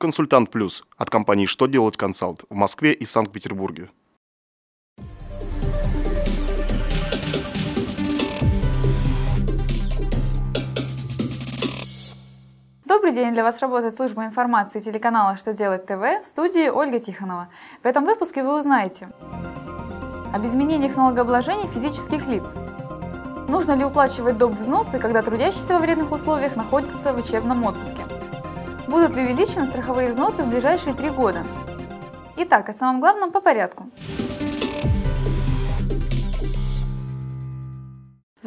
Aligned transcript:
Консультант 0.00 0.52
Плюс 0.52 0.84
от 0.96 1.10
компании 1.10 1.46
«Что 1.46 1.66
делать 1.66 1.96
консалт» 1.96 2.44
в 2.48 2.54
Москве 2.54 2.92
и 2.92 3.04
Санкт-Петербурге. 3.04 3.90
Добрый 12.84 13.12
день! 13.12 13.34
Для 13.34 13.42
вас 13.42 13.60
работает 13.60 13.96
служба 13.96 14.24
информации 14.24 14.78
телеканала 14.78 15.36
«Что 15.36 15.52
делать 15.52 15.84
ТВ» 15.86 16.22
в 16.22 16.24
студии 16.24 16.68
Ольга 16.68 17.00
Тихонова. 17.00 17.48
В 17.82 17.86
этом 17.86 18.04
выпуске 18.04 18.44
вы 18.44 18.56
узнаете 18.56 19.08
об 20.32 20.46
изменениях 20.46 20.94
налогообложения 20.94 21.66
физических 21.66 22.28
лиц. 22.28 22.46
Нужно 23.48 23.72
ли 23.72 23.84
уплачивать 23.84 24.38
доп. 24.38 24.52
взносы, 24.52 25.00
когда 25.00 25.22
трудящийся 25.22 25.72
во 25.72 25.80
вредных 25.80 26.12
условиях 26.12 26.54
находится 26.54 27.12
в 27.12 27.18
учебном 27.18 27.64
отпуске? 27.64 28.04
Будут 28.88 29.14
ли 29.14 29.22
увеличены 29.22 29.66
страховые 29.66 30.10
взносы 30.10 30.42
в 30.42 30.48
ближайшие 30.48 30.94
три 30.94 31.10
года? 31.10 31.44
Итак, 32.36 32.70
о 32.70 32.72
самом 32.72 33.00
главном 33.00 33.32
по 33.32 33.42
порядку. 33.42 33.90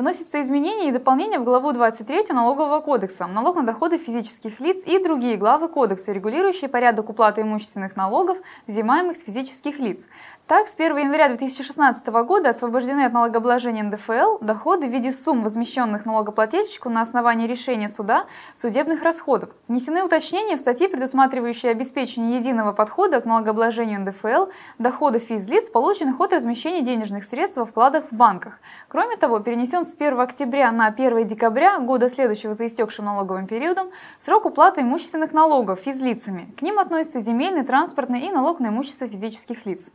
Вносятся 0.00 0.40
изменения 0.40 0.88
и 0.88 0.92
дополнения 0.92 1.38
в 1.38 1.44
главу 1.44 1.72
23 1.72 2.32
Налогового 2.32 2.80
кодекса, 2.80 3.26
налог 3.26 3.56
на 3.56 3.64
доходы 3.64 3.98
физических 3.98 4.58
лиц 4.58 4.82
и 4.86 4.98
другие 4.98 5.36
главы 5.36 5.68
кодекса, 5.68 6.12
регулирующие 6.12 6.70
порядок 6.70 7.10
уплаты 7.10 7.42
имущественных 7.42 7.96
налогов, 7.96 8.38
взимаемых 8.66 9.18
с 9.18 9.22
физических 9.22 9.78
лиц. 9.78 10.06
Так, 10.46 10.68
с 10.68 10.74
1 10.74 10.96
января 10.96 11.28
2016 11.28 12.06
года 12.24 12.48
освобождены 12.48 13.02
от 13.04 13.12
налогообложения 13.12 13.82
НДФЛ 13.82 14.38
доходы 14.40 14.86
в 14.88 14.90
виде 14.90 15.12
сумм, 15.12 15.44
возмещенных 15.44 16.06
налогоплательщику 16.06 16.88
на 16.88 17.02
основании 17.02 17.46
решения 17.46 17.90
суда 17.90 18.24
судебных 18.56 19.02
расходов. 19.02 19.50
Внесены 19.68 20.02
уточнения 20.02 20.56
в 20.56 20.60
статьи, 20.60 20.88
предусматривающие 20.88 21.70
обеспечение 21.70 22.38
единого 22.38 22.72
подхода 22.72 23.20
к 23.20 23.26
налогообложению 23.26 24.00
НДФЛ 24.00 24.46
доходов 24.78 25.24
физлиц, 25.24 25.68
полученных 25.68 26.18
от 26.18 26.32
размещения 26.32 26.80
денежных 26.80 27.24
средств 27.24 27.58
во 27.58 27.66
вкладах 27.66 28.06
в 28.10 28.12
банках. 28.12 28.60
Кроме 28.88 29.18
того, 29.18 29.40
перенесен 29.40 29.89
с 29.90 29.94
1 29.94 30.20
октября 30.20 30.70
на 30.70 30.86
1 30.86 31.26
декабря 31.26 31.80
года 31.80 32.08
следующего 32.08 32.54
за 32.54 32.68
истекшим 32.68 33.06
налоговым 33.06 33.46
периодом 33.46 33.90
срок 34.20 34.46
уплаты 34.46 34.82
имущественных 34.82 35.32
налогов 35.32 35.80
физлицами. 35.80 36.48
К 36.56 36.62
ним 36.62 36.78
относятся 36.78 37.20
земельный, 37.20 37.64
транспортный 37.64 38.20
и 38.20 38.30
налог 38.30 38.60
на 38.60 38.68
имущество 38.68 39.08
физических 39.08 39.66
лиц. 39.66 39.92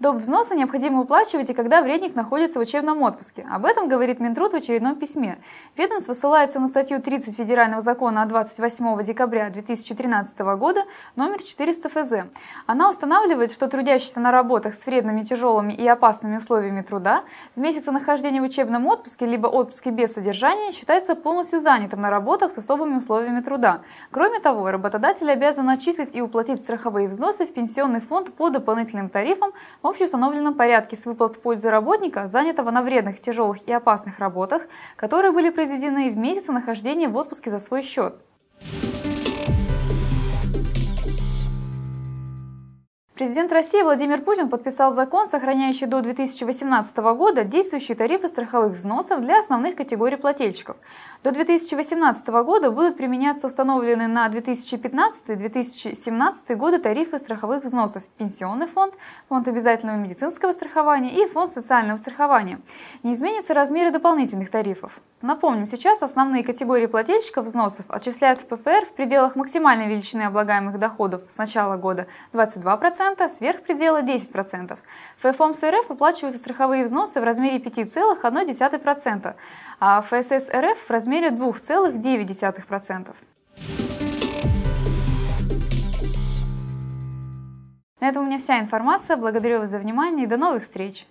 Доп. 0.00 0.16
взносы 0.16 0.54
необходимо 0.54 1.02
уплачивать 1.02 1.50
и 1.50 1.52
когда 1.52 1.82
вредник 1.82 2.16
находится 2.16 2.58
в 2.58 2.62
учебном 2.62 3.02
отпуске. 3.02 3.46
Об 3.50 3.66
этом 3.66 3.86
говорит 3.86 4.18
Минтруд 4.18 4.52
в 4.54 4.56
очередном 4.56 4.96
письме. 4.96 5.36
Ведомство 5.76 6.14
ссылается 6.14 6.58
на 6.58 6.68
статью 6.68 7.02
30 7.02 7.36
Федерального 7.36 7.82
закона 7.82 8.22
от 8.22 8.30
28 8.30 9.04
декабря 9.04 9.50
2013 9.50 10.38
года 10.56 10.84
номер 11.16 11.42
400 11.42 11.90
ФЗ. 11.90 12.12
Она 12.64 12.88
устанавливает, 12.88 13.52
что 13.52 13.68
трудящийся 13.68 14.20
на 14.20 14.32
работах 14.32 14.72
с 14.72 14.86
вредными, 14.86 15.22
тяжелыми 15.22 15.74
и 15.74 15.86
опасными 15.86 16.38
условиями 16.38 16.80
труда 16.80 17.24
в 17.54 17.60
месяцы 17.60 17.90
нахождения 17.90 18.40
в 18.40 18.44
учебном 18.44 18.86
отпуске 18.86 19.26
либо 19.26 19.48
отпуске 19.48 19.90
без 19.90 20.14
содержания 20.14 20.72
считается 20.72 21.14
полностью 21.14 21.60
занятым 21.60 22.00
на 22.00 22.08
работах 22.08 22.52
с 22.52 22.56
особыми 22.56 22.96
условиями 22.96 23.42
труда. 23.42 23.82
Кроме 24.10 24.40
того, 24.40 24.70
работодатель 24.70 25.30
обязан 25.30 25.68
отчислить 25.68 26.14
и 26.14 26.22
уплатить 26.22 26.62
страховые 26.62 27.06
взносы 27.06 27.44
в 27.44 27.52
пенсионный 27.52 28.00
фонд 28.00 28.32
по 28.32 28.48
дополнительным 28.48 29.10
тарифам 29.10 29.52
в 29.82 29.89
общеустановленном 29.90 30.54
порядке 30.54 30.96
с 30.96 31.04
выплат 31.04 31.36
в 31.36 31.40
пользу 31.40 31.70
работника, 31.70 32.28
занятого 32.28 32.70
на 32.70 32.82
вредных, 32.82 33.20
тяжелых 33.20 33.66
и 33.66 33.72
опасных 33.72 34.18
работах, 34.18 34.62
которые 34.96 35.32
были 35.32 35.50
произведены 35.50 36.10
в 36.10 36.16
месяцы 36.16 36.52
нахождения 36.52 37.08
в 37.08 37.16
отпуске 37.16 37.50
за 37.50 37.58
свой 37.58 37.82
счет. 37.82 38.14
Президент 43.20 43.52
России 43.52 43.82
Владимир 43.82 44.22
Путин 44.22 44.48
подписал 44.48 44.94
закон, 44.94 45.28
сохраняющий 45.28 45.86
до 45.86 46.00
2018 46.00 46.96
года 46.96 47.44
действующие 47.44 47.94
тарифы 47.94 48.28
страховых 48.28 48.72
взносов 48.72 49.20
для 49.20 49.40
основных 49.40 49.76
категорий 49.76 50.16
плательщиков. 50.16 50.78
До 51.22 51.30
2018 51.30 52.26
года 52.28 52.70
будут 52.70 52.96
применяться 52.96 53.48
установленные 53.48 54.08
на 54.08 54.26
2015-2017 54.28 56.56
годы 56.56 56.78
тарифы 56.78 57.18
страховых 57.18 57.62
взносов 57.62 58.04
Пенсионный 58.16 58.66
фонд, 58.66 58.94
Фонд 59.28 59.48
обязательного 59.48 59.98
медицинского 59.98 60.52
страхования 60.52 61.22
и 61.22 61.26
Фонд 61.26 61.52
социального 61.52 61.98
страхования. 61.98 62.62
Не 63.02 63.12
изменятся 63.12 63.52
размеры 63.52 63.90
дополнительных 63.90 64.50
тарифов. 64.50 64.98
Напомним, 65.20 65.66
сейчас 65.66 66.02
основные 66.02 66.42
категории 66.42 66.86
плательщиков 66.86 67.44
взносов 67.44 67.84
отчисляют 67.90 68.38
в 68.38 68.46
ПФР 68.46 68.86
в 68.86 68.94
пределах 68.94 69.36
максимальной 69.36 69.88
величины 69.88 70.22
облагаемых 70.22 70.78
доходов 70.78 71.24
с 71.28 71.36
начала 71.36 71.76
года 71.76 72.06
22%, 72.32 73.09
сверх 73.28 73.62
предела 73.62 74.02
10%. 74.02 74.78
В 75.22 75.32
ФОМС 75.32 75.62
РФ 75.62 75.88
выплачиваются 75.88 76.38
страховые 76.38 76.84
взносы 76.84 77.20
в 77.20 77.24
размере 77.24 77.58
5,1%, 77.58 79.34
а 79.80 80.02
ФСС 80.02 80.48
РФ 80.50 80.78
в 80.78 80.90
размере 80.90 81.30
2,9%. 81.30 83.14
На 88.00 88.08
этом 88.08 88.24
у 88.24 88.26
меня 88.26 88.38
вся 88.38 88.58
информация. 88.58 89.16
Благодарю 89.16 89.60
вас 89.60 89.70
за 89.70 89.78
внимание 89.78 90.24
и 90.24 90.28
до 90.28 90.36
новых 90.36 90.62
встреч! 90.62 91.06